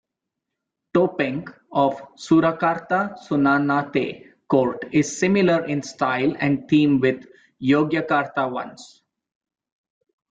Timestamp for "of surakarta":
1.71-3.13